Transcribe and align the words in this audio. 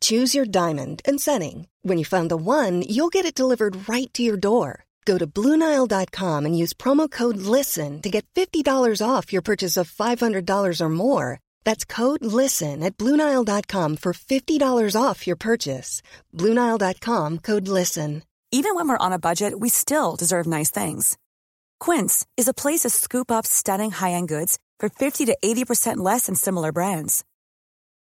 Choose 0.00 0.34
your 0.34 0.44
diamond 0.44 1.00
and 1.08 1.18
setting. 1.18 1.68
When 1.82 1.96
you 1.96 2.04
find 2.04 2.30
the 2.30 2.36
one, 2.36 2.82
you'll 2.82 3.14
get 3.16 3.24
it 3.24 3.34
delivered 3.34 3.88
right 3.88 4.12
to 4.12 4.22
your 4.22 4.36
door. 4.36 4.84
Go 5.06 5.16
to 5.16 5.26
Bluenile.com 5.26 6.44
and 6.44 6.58
use 6.58 6.74
promo 6.74 7.10
code 7.10 7.38
LISTEN 7.38 8.02
to 8.02 8.10
get 8.10 8.26
$50 8.34 9.00
off 9.00 9.32
your 9.32 9.40
purchase 9.40 9.78
of 9.78 9.90
$500 9.90 10.80
or 10.80 10.88
more. 10.90 11.40
That's 11.64 11.86
code 11.86 12.22
LISTEN 12.22 12.82
at 12.82 12.98
Bluenile.com 12.98 13.96
for 13.96 14.12
$50 14.12 15.02
off 15.02 15.26
your 15.26 15.36
purchase. 15.36 16.02
Bluenile.com 16.34 17.38
code 17.38 17.68
LISTEN. 17.68 18.22
Even 18.50 18.74
when 18.74 18.88
we're 18.88 19.06
on 19.06 19.12
a 19.12 19.18
budget, 19.18 19.58
we 19.58 19.68
still 19.68 20.16
deserve 20.16 20.46
nice 20.46 20.70
things. 20.70 21.16
Quince 21.80 22.26
is 22.36 22.48
a 22.48 22.54
place 22.54 22.80
to 22.80 22.90
scoop 22.90 23.30
up 23.30 23.46
stunning 23.46 23.90
high 23.90 24.12
end 24.12 24.28
goods 24.28 24.58
for 24.78 24.88
50 24.88 25.26
to 25.26 25.36
80% 25.42 25.98
less 25.98 26.26
than 26.26 26.34
similar 26.34 26.72
brands. 26.72 27.24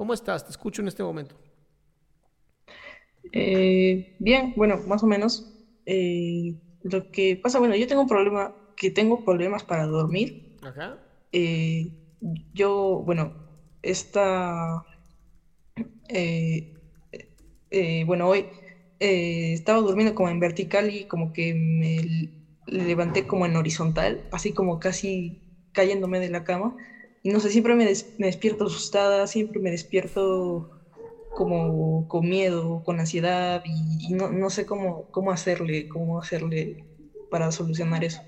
¿Cómo 0.00 0.14
estás? 0.14 0.42
Te 0.42 0.50
escucho 0.50 0.80
en 0.80 0.88
este 0.88 1.02
momento. 1.02 1.36
Eh, 3.34 4.02
bien, 4.18 4.54
bueno, 4.56 4.78
más 4.86 5.02
o 5.02 5.06
menos. 5.06 5.52
Eh, 5.84 6.54
lo 6.84 7.10
que 7.10 7.36
pasa, 7.36 7.58
bueno, 7.58 7.76
yo 7.76 7.86
tengo 7.86 8.00
un 8.00 8.08
problema, 8.08 8.50
que 8.76 8.90
tengo 8.90 9.22
problemas 9.22 9.62
para 9.62 9.84
dormir. 9.84 10.40
Ajá. 10.62 10.96
Eh, 11.32 11.90
yo, 12.54 13.02
bueno, 13.04 13.34
esta, 13.82 14.82
eh, 16.08 16.72
eh, 17.70 18.04
bueno, 18.06 18.26
hoy 18.26 18.46
estaba 18.98 19.80
durmiendo 19.80 20.14
como 20.14 20.30
en 20.30 20.40
vertical 20.40 20.88
y 20.88 21.04
como 21.04 21.34
que 21.34 21.52
me 21.52 22.30
levanté 22.64 23.26
como 23.26 23.44
en 23.44 23.54
horizontal, 23.54 24.24
así 24.32 24.54
como 24.54 24.80
casi 24.80 25.42
cayéndome 25.72 26.20
de 26.20 26.30
la 26.30 26.42
cama. 26.42 26.74
Y 27.22 27.30
no 27.30 27.40
sé, 27.40 27.50
siempre 27.50 27.74
me, 27.74 27.84
des- 27.86 28.14
me 28.18 28.26
despierto 28.26 28.64
asustada, 28.66 29.26
siempre 29.26 29.60
me 29.60 29.70
despierto 29.70 30.70
como 31.34 32.08
con 32.08 32.28
miedo, 32.28 32.82
con 32.84 33.00
ansiedad 33.00 33.62
y, 33.64 34.06
y 34.10 34.14
no, 34.14 34.30
no 34.30 34.50
sé 34.50 34.66
cómo, 34.66 35.06
cómo 35.10 35.30
hacerle, 35.32 35.88
cómo 35.88 36.18
hacerle 36.20 36.84
para 37.30 37.52
solucionar 37.52 38.04
eso. 38.04 38.22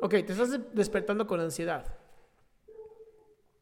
Ok, 0.00 0.10
te 0.26 0.32
estás 0.32 0.50
de- 0.50 0.64
despertando 0.72 1.26
con 1.26 1.40
ansiedad. 1.40 1.84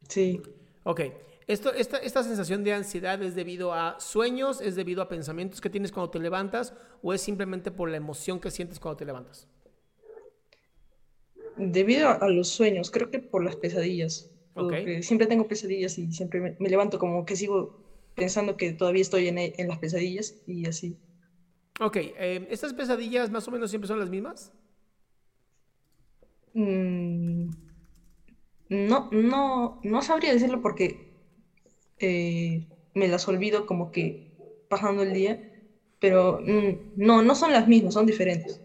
Sí. 0.09 0.41
Ok, 0.83 1.01
Esto, 1.47 1.73
esta, 1.73 1.97
esta 1.97 2.23
sensación 2.23 2.63
de 2.63 2.73
ansiedad 2.73 3.21
es 3.21 3.35
debido 3.35 3.73
a 3.73 3.99
sueños, 3.99 4.61
es 4.61 4.75
debido 4.75 5.01
a 5.03 5.07
pensamientos 5.09 5.61
que 5.61 5.69
tienes 5.69 5.91
cuando 5.91 6.09
te 6.11 6.19
levantas 6.19 6.73
o 7.03 7.13
es 7.13 7.21
simplemente 7.21 7.69
por 7.71 7.89
la 7.89 7.97
emoción 7.97 8.39
que 8.39 8.49
sientes 8.51 8.79
cuando 8.79 8.97
te 8.97 9.05
levantas. 9.05 9.47
Debido 11.57 12.07
a, 12.07 12.13
a 12.13 12.29
los 12.29 12.47
sueños, 12.47 12.91
creo 12.91 13.11
que 13.11 13.19
por 13.19 13.43
las 13.43 13.57
pesadillas. 13.57 14.31
Ok. 14.55 14.69
Porque 14.71 15.03
siempre 15.03 15.27
tengo 15.27 15.47
pesadillas 15.47 15.97
y 15.97 16.11
siempre 16.11 16.39
me, 16.41 16.55
me 16.59 16.69
levanto 16.69 16.97
como 16.97 17.25
que 17.25 17.35
sigo 17.35 17.77
pensando 18.15 18.55
que 18.57 18.71
todavía 18.73 19.01
estoy 19.01 19.27
en, 19.27 19.37
en 19.37 19.67
las 19.67 19.77
pesadillas 19.79 20.35
y 20.47 20.65
así. 20.65 20.97
Ok, 21.81 21.97
eh, 21.97 22.47
¿estas 22.49 22.73
pesadillas 22.73 23.29
más 23.29 23.47
o 23.47 23.51
menos 23.51 23.69
siempre 23.69 23.87
son 23.89 23.99
las 23.99 24.09
mismas? 24.09 24.53
Mm, 26.53 27.49
no, 28.69 29.09
no, 29.11 29.81
no 29.83 30.01
sabría 30.01 30.31
decirlo 30.33 30.61
porque 30.61 31.11
eh, 31.99 32.65
me 32.93 33.07
las 33.09 33.27
olvido 33.27 33.65
como 33.65 33.91
que 33.91 34.31
pasando 34.69 35.03
el 35.03 35.13
día, 35.13 35.51
pero 35.99 36.39
mm, 36.41 36.93
no, 36.95 37.21
no 37.21 37.35
son 37.35 37.51
las 37.51 37.67
mismas, 37.67 37.93
son 37.93 38.05
diferentes. 38.05 38.61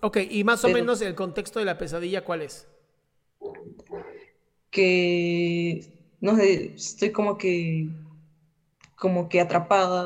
Ok, 0.00 0.18
y 0.30 0.44
más 0.44 0.64
o 0.64 0.68
Pero- 0.68 0.78
menos 0.78 1.00
el 1.02 1.14
contexto 1.14 1.58
de 1.58 1.66
la 1.66 1.76
pesadilla, 1.76 2.24
¿cuál 2.24 2.40
es? 2.42 2.66
Que, 4.74 5.80
no 6.20 6.36
sé, 6.36 6.72
estoy 6.76 7.12
como 7.12 7.38
que, 7.38 7.88
como 9.00 9.28
que 9.28 9.40
atrapada 9.40 10.00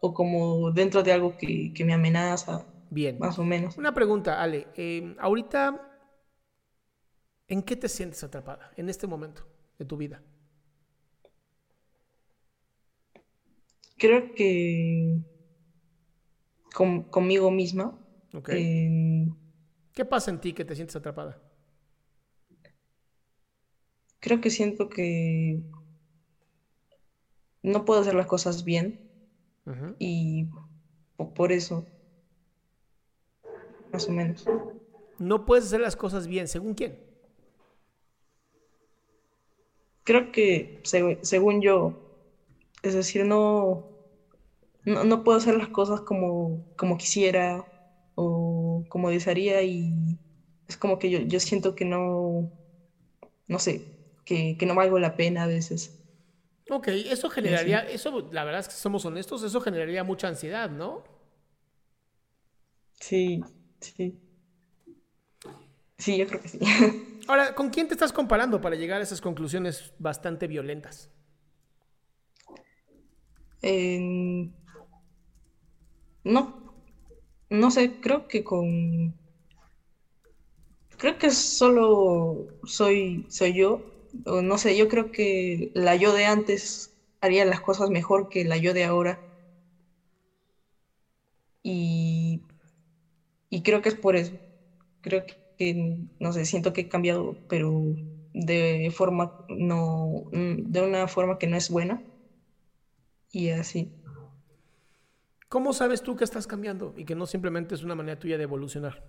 o 0.00 0.08
como 0.18 0.70
dentro 0.72 1.02
de 1.02 1.12
algo 1.12 1.36
que, 1.36 1.72
que 1.74 1.84
me 1.84 1.94
amenaza, 1.94 2.66
Bien. 2.90 3.22
más 3.22 3.38
o 3.38 3.44
menos. 3.44 3.76
Una 3.76 3.92
pregunta, 3.94 4.42
Ale. 4.42 4.70
eh, 4.74 5.14
ahorita, 5.18 5.80
¿en 7.48 7.62
qué 7.62 7.76
te 7.76 7.88
sientes 7.88 8.22
atrapada 8.24 8.72
en 8.76 8.88
este 8.88 9.06
momento 9.06 9.48
de 9.78 9.84
tu 9.84 9.96
vida? 9.96 10.22
Creo 13.96 14.30
que 14.34 15.22
con- 16.74 17.04
conmigo 17.04 17.50
misma. 17.50 17.96
Ok. 18.34 18.50
eh, 18.50 19.26
¿Qué 19.94 20.04
pasa 20.04 20.30
en 20.30 20.40
ti 20.40 20.52
que 20.54 20.64
te 20.66 20.74
sientes 20.76 20.96
atrapada? 20.96 21.40
Creo 24.22 24.40
que 24.40 24.50
siento 24.50 24.88
que 24.88 25.60
no 27.62 27.84
puedo 27.84 28.00
hacer 28.00 28.14
las 28.14 28.26
cosas 28.26 28.62
bien 28.64 29.00
y 29.98 30.46
po- 31.16 31.34
por 31.34 31.52
eso, 31.52 31.86
más 33.92 34.08
o 34.08 34.12
menos. 34.12 34.44
No 35.18 35.44
puedes 35.44 35.66
hacer 35.66 35.80
las 35.80 35.96
cosas 35.96 36.26
bien, 36.26 36.48
¿según 36.48 36.74
quién? 36.74 36.96
Creo 40.04 40.30
que 40.32 40.72
seg- 40.82 41.18
según 41.22 41.60
yo, 41.62 41.94
es 42.82 42.94
decir, 42.94 43.24
no, 43.26 43.84
no, 44.84 45.04
no 45.04 45.24
puedo 45.24 45.38
hacer 45.38 45.54
las 45.56 45.68
cosas 45.70 46.00
como, 46.02 46.60
como 46.76 46.96
quisiera 46.98 47.64
o 48.14 48.84
como 48.88 49.10
desearía 49.10 49.62
y 49.62 49.92
es 50.68 50.76
como 50.76 50.98
que 50.98 51.10
yo, 51.10 51.20
yo 51.20 51.40
siento 51.40 51.74
que 51.74 51.84
no, 51.84 52.48
no 53.48 53.58
sé, 53.58 53.84
que, 54.24 54.56
que 54.58 54.66
no 54.66 54.74
valgo 54.74 54.98
la 54.98 55.16
pena 55.16 55.44
a 55.44 55.46
veces. 55.46 55.92
Ok, 56.70 56.88
eso 56.88 57.28
generaría, 57.28 57.80
eso, 57.80 58.28
la 58.32 58.44
verdad 58.44 58.60
es 58.60 58.68
que 58.68 58.74
si 58.74 58.80
somos 58.80 59.04
honestos, 59.04 59.42
eso 59.42 59.60
generaría 59.60 60.04
mucha 60.04 60.28
ansiedad, 60.28 60.70
¿no? 60.70 61.04
Sí, 63.00 63.42
sí. 63.80 64.18
Sí, 65.98 66.18
yo 66.18 66.26
creo 66.26 66.40
que 66.40 66.48
sí. 66.48 66.58
Ahora, 67.28 67.54
¿con 67.54 67.70
quién 67.70 67.88
te 67.88 67.94
estás 67.94 68.12
comparando 68.12 68.60
para 68.60 68.76
llegar 68.76 69.00
a 69.00 69.04
esas 69.04 69.20
conclusiones 69.20 69.92
bastante 69.98 70.46
violentas? 70.46 71.10
En- 73.62 74.52
No, 76.24 76.74
no 77.50 77.70
sé, 77.70 78.00
creo 78.00 78.28
que 78.28 78.44
con... 78.44 79.14
Creo 80.96 81.18
que 81.18 81.30
solo 81.30 82.46
soy, 82.64 83.26
soy 83.28 83.54
yo. 83.54 83.82
O 84.26 84.42
no 84.42 84.58
sé, 84.58 84.76
yo 84.76 84.88
creo 84.88 85.10
que 85.10 85.70
la 85.74 85.94
yo 85.96 86.12
de 86.14 86.26
antes 86.26 86.90
haría 87.20 87.44
las 87.44 87.60
cosas 87.60 87.90
mejor 87.90 88.28
que 88.28 88.44
la 88.44 88.56
yo 88.56 88.74
de 88.74 88.84
ahora. 88.84 89.20
Y, 91.64 92.40
y 93.50 93.62
creo 93.62 93.82
que 93.82 93.88
es 93.90 93.94
por 93.94 94.16
eso. 94.16 94.38
Creo 95.02 95.24
que, 95.58 95.74
no 96.20 96.32
sé, 96.32 96.46
siento 96.46 96.72
que 96.72 96.82
he 96.82 96.88
cambiado, 96.88 97.38
pero 97.48 97.72
de 98.34 98.90
forma 98.94 99.34
no, 99.48 100.24
de 100.32 100.82
una 100.82 101.08
forma 101.08 101.38
que 101.38 101.48
no 101.48 101.56
es 101.56 101.70
buena. 101.70 102.02
Y 103.32 103.50
así. 103.50 103.90
¿Cómo 105.48 105.72
sabes 105.72 106.02
tú 106.02 106.16
que 106.16 106.24
estás 106.24 106.48
cambiando 106.48 106.94
y 106.96 107.04
que 107.04 107.14
no 107.14 107.26
simplemente 107.26 107.76
es 107.76 107.84
una 107.84 107.94
manera 107.94 108.18
tuya 108.18 108.36
de 108.38 108.42
evolucionar? 108.42 109.04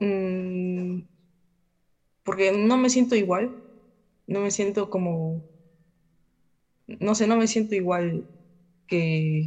Mm, 0.00 1.02
porque 2.24 2.52
no 2.52 2.76
me 2.78 2.90
siento 2.90 3.16
igual, 3.16 3.56
no 4.26 4.40
me 4.40 4.50
siento 4.52 4.90
como, 4.90 5.42
no 7.00 7.14
sé, 7.14 7.26
no 7.26 7.36
me 7.36 7.48
siento 7.48 7.74
igual 7.74 8.26
que, 8.88 9.46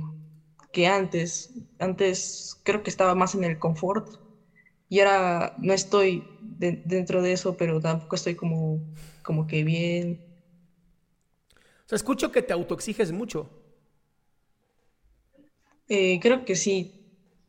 que 0.72 0.88
antes, 0.88 1.52
antes 1.80 2.58
creo 2.64 2.84
que 2.84 2.92
estaba 2.92 3.16
más 3.16 3.36
en 3.36 3.46
el 3.46 3.60
confort 3.60 4.08
y 4.90 5.00
ahora 5.02 5.54
no 5.58 5.74
estoy 5.74 6.28
dentro 6.40 7.22
de 7.24 7.34
eso, 7.34 7.58
pero 7.58 7.82
tampoco 7.82 8.16
estoy 8.16 8.36
como, 8.36 8.82
como 9.24 9.48
que 9.48 9.64
bien. 9.64 10.22
O 11.86 11.90
sea, 11.90 11.96
escucho 11.98 12.32
que 12.32 12.42
te 12.42 12.54
autoexiges 12.54 13.12
mucho. 13.12 13.50
Eh, 15.88 16.20
creo 16.22 16.46
que 16.46 16.56
sí. 16.56 16.92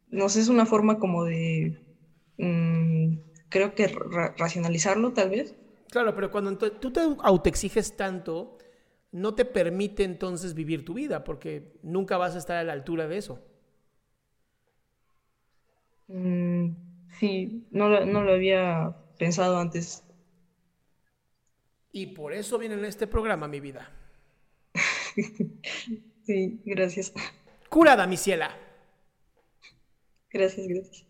No 0.09 0.29
sé, 0.29 0.41
es 0.41 0.49
una 0.49 0.67
forma 0.67 0.99
como 0.99 1.25
de, 1.25 1.77
mm, 2.39 2.96
creo 3.49 3.75
que 3.75 3.89
racionalizarlo 4.37 5.13
tal 5.13 5.31
vez. 5.31 5.55
Claro, 5.91 6.15
pero 6.15 6.31
cuando 6.31 6.57
tú 6.57 6.93
te 6.93 7.01
autoexiges 7.23 7.97
tanto, 7.97 8.59
no 9.13 9.35
te 9.35 9.45
permite 9.45 10.05
entonces 10.05 10.55
vivir 10.55 10.85
tu 10.85 10.95
vida, 10.95 11.25
porque 11.25 11.73
nunca 11.83 12.17
vas 12.17 12.35
a 12.35 12.39
estar 12.39 12.57
a 12.57 12.65
la 12.65 12.73
altura 12.73 13.07
de 13.09 13.17
eso. 13.17 13.41
Mm, 16.09 16.71
sí, 17.19 17.67
no 17.71 17.89
lo, 17.89 18.33
había 18.33 18.97
pensado 19.19 19.59
antes. 19.59 20.05
Y 21.93 22.09
por 22.09 22.33
eso 22.33 22.59
viene 22.59 22.75
en 22.75 22.85
este 22.85 23.07
programa, 23.07 23.49
mi 23.49 23.61
vida. 23.61 23.91
sí, 26.27 26.61
gracias. 26.65 27.13
Curada, 27.71 28.07
mi 28.07 28.17
ciela. 28.17 28.55
Gracias, 30.31 30.67
gracias. 30.67 31.06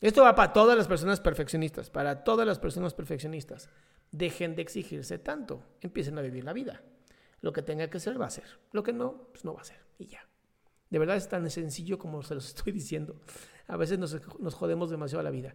Esto 0.00 0.22
va 0.22 0.34
para 0.36 0.52
todas 0.52 0.76
las 0.76 0.86
personas 0.86 1.20
perfeccionistas, 1.20 1.90
para 1.90 2.22
todas 2.22 2.46
las 2.46 2.58
personas 2.58 2.94
perfeccionistas. 2.94 3.68
Dejen 4.12 4.54
de 4.54 4.62
exigirse 4.62 5.18
tanto, 5.18 5.64
empiecen 5.80 6.16
a 6.18 6.22
vivir 6.22 6.44
la 6.44 6.52
vida. 6.52 6.82
Lo 7.40 7.52
que 7.52 7.62
tenga 7.62 7.90
que 7.90 8.00
ser 8.00 8.20
va 8.20 8.26
a 8.26 8.30
ser, 8.30 8.44
lo 8.72 8.82
que 8.82 8.92
no, 8.92 9.28
pues 9.32 9.44
no 9.44 9.54
va 9.54 9.62
a 9.62 9.64
ser 9.64 9.80
y 9.98 10.06
ya. 10.06 10.26
De 10.90 10.98
verdad 10.98 11.16
es 11.16 11.28
tan 11.28 11.48
sencillo 11.50 11.98
como 11.98 12.22
se 12.22 12.34
los 12.34 12.46
estoy 12.54 12.72
diciendo. 12.72 13.20
A 13.66 13.76
veces 13.76 13.98
nos, 13.98 14.16
nos 14.40 14.54
jodemos 14.54 14.90
demasiado 14.90 15.22
la 15.22 15.30
vida. 15.30 15.54